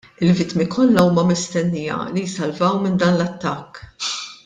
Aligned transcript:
Il-vittmi 0.27 0.65
kollha 0.75 1.03
huma 1.09 1.25
mistennija 1.31 1.99
li 2.17 2.25
jsalvaw 2.33 2.75
minn 2.87 2.99
dan 3.05 3.15
l-attakk. 3.23 3.75